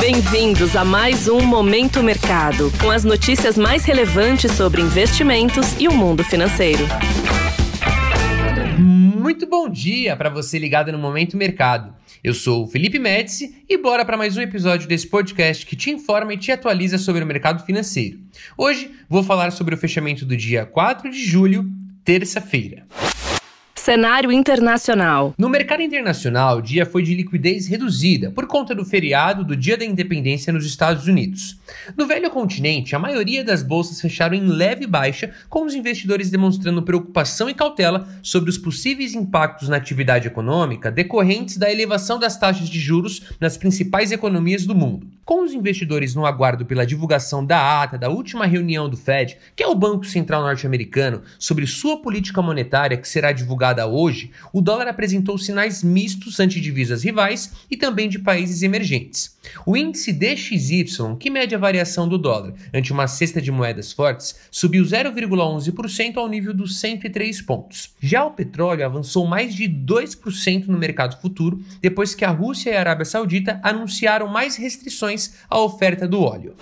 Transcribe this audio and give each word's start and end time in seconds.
Bem-vindos 0.00 0.76
a 0.76 0.84
mais 0.84 1.26
um 1.26 1.40
Momento 1.40 2.04
Mercado, 2.04 2.70
com 2.80 2.88
as 2.88 3.02
notícias 3.02 3.58
mais 3.58 3.84
relevantes 3.84 4.52
sobre 4.52 4.80
investimentos 4.80 5.74
e 5.78 5.88
o 5.88 5.92
mundo 5.92 6.22
financeiro. 6.22 6.84
Muito 8.78 9.44
bom 9.46 9.68
dia 9.68 10.16
para 10.16 10.30
você 10.30 10.56
ligado 10.56 10.92
no 10.92 10.98
Momento 10.98 11.36
Mercado. 11.36 11.92
Eu 12.22 12.32
sou 12.32 12.62
o 12.62 12.66
Felipe 12.68 12.98
Médici 12.98 13.64
e 13.68 13.76
bora 13.76 14.04
para 14.04 14.16
mais 14.16 14.36
um 14.36 14.40
episódio 14.40 14.88
desse 14.88 15.08
podcast 15.08 15.66
que 15.66 15.74
te 15.74 15.90
informa 15.90 16.32
e 16.32 16.38
te 16.38 16.52
atualiza 16.52 16.96
sobre 16.96 17.24
o 17.24 17.26
mercado 17.26 17.64
financeiro. 17.66 18.20
Hoje 18.56 18.92
vou 19.08 19.24
falar 19.24 19.50
sobre 19.50 19.74
o 19.74 19.78
fechamento 19.78 20.24
do 20.24 20.36
dia 20.36 20.64
4 20.64 21.10
de 21.10 21.24
julho, 21.24 21.68
terça-feira. 22.04 22.86
Cenário 23.88 24.30
internacional. 24.30 25.34
No 25.38 25.48
mercado 25.48 25.80
internacional, 25.80 26.58
o 26.58 26.60
dia 26.60 26.84
foi 26.84 27.02
de 27.02 27.14
liquidez 27.14 27.66
reduzida 27.66 28.30
por 28.30 28.46
conta 28.46 28.74
do 28.74 28.84
feriado 28.84 29.42
do 29.42 29.56
Dia 29.56 29.78
da 29.78 29.84
Independência 29.86 30.52
nos 30.52 30.66
Estados 30.66 31.06
Unidos. 31.06 31.58
No 31.96 32.06
velho 32.06 32.28
continente, 32.28 32.94
a 32.94 32.98
maioria 32.98 33.42
das 33.42 33.62
bolsas 33.62 33.98
fecharam 33.98 34.34
em 34.34 34.46
leve 34.46 34.86
baixa, 34.86 35.30
com 35.48 35.64
os 35.64 35.74
investidores 35.74 36.28
demonstrando 36.28 36.82
preocupação 36.82 37.48
e 37.48 37.54
cautela 37.54 38.06
sobre 38.22 38.50
os 38.50 38.58
possíveis 38.58 39.14
impactos 39.14 39.70
na 39.70 39.78
atividade 39.78 40.26
econômica 40.26 40.90
decorrentes 40.90 41.56
da 41.56 41.72
elevação 41.72 42.18
das 42.18 42.38
taxas 42.38 42.68
de 42.68 42.78
juros 42.78 43.22
nas 43.40 43.56
principais 43.56 44.12
economias 44.12 44.66
do 44.66 44.74
mundo. 44.74 45.06
Com 45.28 45.44
os 45.44 45.52
investidores 45.52 46.14
no 46.14 46.24
aguardo 46.24 46.64
pela 46.64 46.86
divulgação 46.86 47.44
da 47.44 47.82
ata 47.82 47.98
da 47.98 48.08
última 48.08 48.46
reunião 48.46 48.88
do 48.88 48.96
Fed, 48.96 49.36
que 49.54 49.62
é 49.62 49.66
o 49.66 49.74
Banco 49.74 50.06
Central 50.06 50.40
norte-americano, 50.40 51.20
sobre 51.38 51.66
sua 51.66 52.00
política 52.00 52.40
monetária 52.40 52.96
que 52.96 53.06
será 53.06 53.30
divulgada 53.30 53.86
hoje, 53.86 54.30
o 54.54 54.62
dólar 54.62 54.88
apresentou 54.88 55.36
sinais 55.36 55.84
mistos 55.84 56.40
ante 56.40 56.58
divisas 56.58 57.02
rivais 57.02 57.52
e 57.70 57.76
também 57.76 58.08
de 58.08 58.18
países 58.18 58.62
emergentes. 58.62 59.36
O 59.66 59.76
índice 59.76 60.14
DXY, 60.14 61.16
que 61.20 61.28
mede 61.28 61.54
a 61.54 61.58
variação 61.58 62.08
do 62.08 62.16
dólar 62.16 62.54
ante 62.72 62.90
uma 62.90 63.06
cesta 63.06 63.40
de 63.40 63.50
moedas 63.50 63.92
fortes, 63.92 64.34
subiu 64.50 64.82
0,11% 64.82 66.16
ao 66.16 66.26
nível 66.26 66.54
dos 66.54 66.80
103 66.80 67.42
pontos. 67.42 67.90
Já 68.00 68.24
o 68.24 68.30
petróleo 68.30 68.86
avançou 68.86 69.26
mais 69.26 69.54
de 69.54 69.64
2% 69.68 70.68
no 70.68 70.78
mercado 70.78 71.20
futuro 71.20 71.62
depois 71.82 72.14
que 72.14 72.24
a 72.24 72.30
Rússia 72.30 72.70
e 72.70 72.76
a 72.76 72.80
Arábia 72.80 73.04
Saudita 73.04 73.60
anunciaram 73.62 74.26
mais 74.26 74.56
restrições 74.56 75.17
à 75.48 75.58
oferta 75.60 76.06
do 76.06 76.22
óleo. 76.22 76.54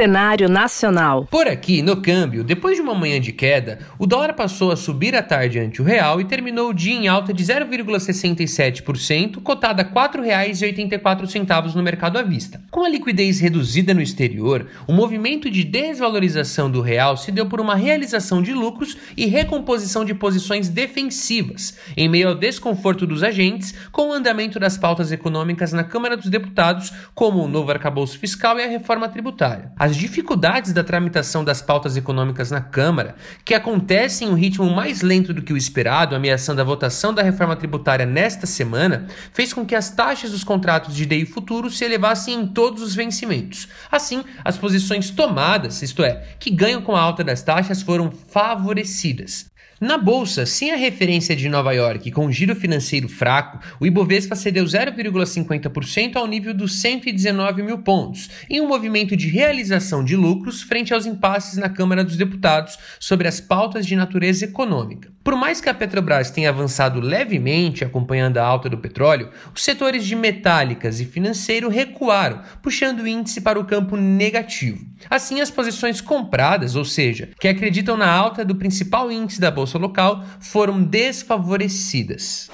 Cenário 0.00 0.48
nacional. 0.48 1.26
Por 1.30 1.46
aqui, 1.46 1.82
no 1.82 2.00
câmbio, 2.00 2.42
depois 2.42 2.74
de 2.74 2.80
uma 2.80 2.94
manhã 2.94 3.20
de 3.20 3.32
queda, 3.32 3.80
o 3.98 4.06
dólar 4.06 4.32
passou 4.32 4.72
a 4.72 4.76
subir 4.76 5.14
à 5.14 5.22
tarde 5.22 5.58
ante 5.58 5.82
o 5.82 5.84
real 5.84 6.18
e 6.22 6.24
terminou 6.24 6.70
o 6.70 6.74
dia 6.74 6.94
em 6.94 7.06
alta 7.06 7.34
de 7.34 7.44
0,67%, 7.44 9.42
cotada 9.42 9.82
a 9.82 9.84
R$ 9.84 9.90
4,84 9.92 11.74
no 11.74 11.82
mercado 11.82 12.16
à 12.16 12.22
vista. 12.22 12.62
Com 12.70 12.82
a 12.82 12.88
liquidez 12.88 13.40
reduzida 13.40 13.92
no 13.92 14.00
exterior, 14.00 14.66
o 14.86 14.92
movimento 14.94 15.50
de 15.50 15.64
desvalorização 15.64 16.70
do 16.70 16.80
real 16.80 17.18
se 17.18 17.30
deu 17.30 17.44
por 17.44 17.60
uma 17.60 17.74
realização 17.74 18.40
de 18.40 18.54
lucros 18.54 18.96
e 19.18 19.26
recomposição 19.26 20.02
de 20.02 20.14
posições 20.14 20.70
defensivas, 20.70 21.76
em 21.94 22.08
meio 22.08 22.28
ao 22.28 22.34
desconforto 22.34 23.06
dos 23.06 23.22
agentes 23.22 23.74
com 23.92 24.08
o 24.08 24.14
andamento 24.14 24.58
das 24.58 24.78
pautas 24.78 25.12
econômicas 25.12 25.74
na 25.74 25.84
Câmara 25.84 26.16
dos 26.16 26.30
Deputados, 26.30 26.90
como 27.14 27.44
o 27.44 27.48
novo 27.48 27.70
arcabouço 27.70 28.18
fiscal 28.18 28.58
e 28.58 28.64
a 28.64 28.66
reforma 28.66 29.06
tributária 29.06 29.70
as 29.89 29.89
dificuldades 29.96 30.72
da 30.72 30.84
tramitação 30.84 31.44
das 31.44 31.60
pautas 31.60 31.96
econômicas 31.96 32.50
na 32.50 32.60
Câmara, 32.60 33.16
que 33.44 33.54
acontecem 33.54 34.28
em 34.28 34.30
um 34.30 34.34
ritmo 34.34 34.68
mais 34.70 35.02
lento 35.02 35.34
do 35.34 35.42
que 35.42 35.52
o 35.52 35.56
esperado, 35.56 36.14
ameaçando 36.14 36.60
a 36.60 36.64
votação 36.64 37.12
da 37.12 37.22
reforma 37.22 37.56
tributária 37.56 38.06
nesta 38.06 38.46
semana, 38.46 39.06
fez 39.32 39.52
com 39.52 39.66
que 39.66 39.74
as 39.74 39.90
taxas 39.90 40.30
dos 40.30 40.44
contratos 40.44 40.94
de 40.94 41.04
DI 41.04 41.26
futuro 41.26 41.70
se 41.70 41.84
elevassem 41.84 42.40
em 42.40 42.46
todos 42.46 42.82
os 42.82 42.94
vencimentos. 42.94 43.68
Assim, 43.90 44.24
as 44.44 44.56
posições 44.56 45.10
tomadas, 45.10 45.82
isto 45.82 46.02
é, 46.02 46.24
que 46.38 46.50
ganham 46.50 46.82
com 46.82 46.94
a 46.94 47.00
alta 47.00 47.24
das 47.24 47.42
taxas, 47.42 47.82
foram 47.82 48.10
favorecidas. 48.10 49.49
Na 49.80 49.96
bolsa, 49.96 50.44
sem 50.44 50.72
a 50.72 50.76
referência 50.76 51.34
de 51.34 51.48
Nova 51.48 51.72
York 51.72 52.10
com 52.10 52.30
giro 52.30 52.54
financeiro 52.54 53.08
fraco, 53.08 53.58
o 53.80 53.86
Ibovespa 53.86 54.36
cedeu 54.36 54.62
0,50% 54.62 56.16
ao 56.16 56.26
nível 56.26 56.52
dos 56.52 56.82
119 56.82 57.62
mil 57.62 57.78
pontos, 57.78 58.28
em 58.50 58.60
um 58.60 58.68
movimento 58.68 59.16
de 59.16 59.28
realização 59.28 60.04
de 60.04 60.14
lucros 60.14 60.60
frente 60.60 60.92
aos 60.92 61.06
impasses 61.06 61.56
na 61.56 61.70
Câmara 61.70 62.04
dos 62.04 62.18
Deputados 62.18 62.78
sobre 62.98 63.26
as 63.26 63.40
pautas 63.40 63.86
de 63.86 63.96
natureza 63.96 64.44
econômica. 64.44 65.10
Por 65.22 65.36
mais 65.36 65.60
que 65.60 65.68
a 65.68 65.74
Petrobras 65.74 66.30
tenha 66.30 66.48
avançado 66.48 66.98
levemente 66.98 67.84
acompanhando 67.84 68.38
a 68.38 68.44
alta 68.44 68.70
do 68.70 68.78
petróleo, 68.78 69.28
os 69.54 69.62
setores 69.62 70.06
de 70.06 70.16
metálicas 70.16 70.98
e 70.98 71.04
financeiro 71.04 71.68
recuaram, 71.68 72.40
puxando 72.62 73.00
o 73.00 73.06
índice 73.06 73.40
para 73.40 73.60
o 73.60 73.64
campo 73.64 73.96
negativo. 73.96 74.84
Assim, 75.10 75.40
as 75.40 75.50
posições 75.50 76.00
compradas, 76.00 76.74
ou 76.74 76.86
seja, 76.86 77.28
que 77.38 77.48
acreditam 77.48 77.98
na 77.98 78.10
alta 78.10 78.44
do 78.44 78.56
principal 78.56 79.12
índice 79.12 79.40
da 79.40 79.50
bolsa 79.50 79.69
local, 79.78 80.24
foram 80.40 80.82
desfavorecidas. 80.82 82.50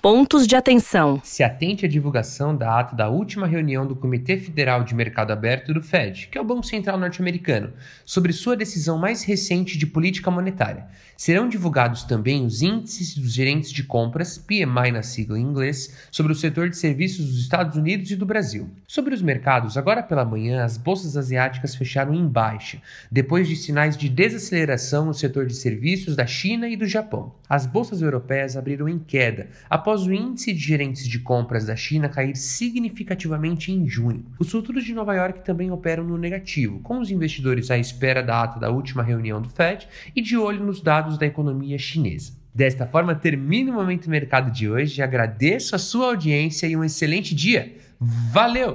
Pontos 0.00 0.46
de 0.46 0.54
atenção. 0.54 1.20
Se 1.24 1.42
atente 1.42 1.84
à 1.84 1.88
divulgação 1.88 2.56
da 2.56 2.78
ata 2.78 2.94
da 2.94 3.08
última 3.08 3.48
reunião 3.48 3.84
do 3.84 3.96
Comitê 3.96 4.38
Federal 4.38 4.84
de 4.84 4.94
Mercado 4.94 5.32
Aberto 5.32 5.74
do 5.74 5.82
Fed, 5.82 6.28
que 6.28 6.38
é 6.38 6.40
o 6.40 6.44
Banco 6.44 6.64
Central 6.64 6.96
norte-americano, 6.96 7.72
sobre 8.04 8.32
sua 8.32 8.56
decisão 8.56 8.96
mais 8.96 9.24
recente 9.24 9.76
de 9.76 9.88
política 9.88 10.30
monetária. 10.30 10.86
Serão 11.16 11.48
divulgados 11.48 12.04
também 12.04 12.46
os 12.46 12.62
índices 12.62 13.16
dos 13.16 13.32
gerentes 13.32 13.72
de 13.72 13.82
compras, 13.82 14.38
PMI 14.38 14.92
na 14.92 15.02
sigla 15.02 15.36
em 15.36 15.42
inglês, 15.42 15.92
sobre 16.12 16.30
o 16.30 16.36
setor 16.36 16.70
de 16.70 16.76
serviços 16.76 17.26
dos 17.26 17.40
Estados 17.40 17.76
Unidos 17.76 18.08
e 18.12 18.14
do 18.14 18.24
Brasil. 18.24 18.70
Sobre 18.86 19.12
os 19.12 19.20
mercados, 19.20 19.76
agora 19.76 20.00
pela 20.00 20.24
manhã, 20.24 20.62
as 20.62 20.76
bolsas 20.76 21.16
asiáticas 21.16 21.74
fecharam 21.74 22.14
em 22.14 22.24
baixa, 22.24 22.80
depois 23.10 23.48
de 23.48 23.56
sinais 23.56 23.96
de 23.96 24.08
desaceleração 24.08 25.06
no 25.06 25.12
setor 25.12 25.44
de 25.44 25.54
serviços 25.54 26.14
da 26.14 26.24
China 26.24 26.68
e 26.68 26.76
do 26.76 26.86
Japão. 26.86 27.34
As 27.48 27.66
bolsas 27.66 28.00
europeias 28.00 28.56
abriram 28.56 28.88
em 28.88 29.00
queda, 29.00 29.48
após 29.68 29.87
o 29.96 30.12
índice 30.12 30.52
de 30.52 30.60
gerentes 30.60 31.06
de 31.06 31.18
compras 31.18 31.66
da 31.66 31.74
China 31.74 32.08
cair 32.08 32.36
significativamente 32.36 33.72
em 33.72 33.88
junho. 33.88 34.24
Os 34.38 34.50
futuros 34.50 34.84
de 34.84 34.94
Nova 34.94 35.14
York 35.14 35.44
também 35.44 35.70
operam 35.70 36.04
no 36.04 36.18
negativo, 36.18 36.80
com 36.80 36.98
os 37.00 37.10
investidores 37.10 37.70
à 37.70 37.78
espera 37.78 38.22
da 38.22 38.42
ata 38.42 38.60
da 38.60 38.70
última 38.70 39.02
reunião 39.02 39.40
do 39.40 39.48
Fed 39.48 39.88
e 40.14 40.20
de 40.20 40.36
olho 40.36 40.64
nos 40.64 40.80
dados 40.80 41.16
da 41.16 41.26
economia 41.26 41.78
chinesa. 41.78 42.32
Desta 42.54 42.86
forma, 42.86 43.14
termino 43.14 43.72
o 43.72 43.74
Momento 43.74 44.10
Mercado 44.10 44.50
de 44.50 44.68
hoje. 44.68 45.00
Agradeço 45.00 45.76
a 45.76 45.78
sua 45.78 46.06
audiência 46.08 46.66
e 46.66 46.76
um 46.76 46.82
excelente 46.82 47.34
dia. 47.34 47.76
Valeu! 48.00 48.74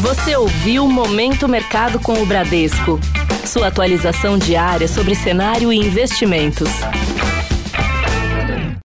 Você 0.00 0.36
ouviu 0.36 0.86
Momento 0.86 1.48
Mercado 1.48 1.98
com 2.00 2.22
o 2.22 2.26
Bradesco. 2.26 2.98
Sua 3.46 3.68
atualização 3.68 4.38
diária 4.38 4.86
sobre 4.86 5.14
cenário 5.14 5.72
e 5.72 5.76
investimentos. 5.76 6.68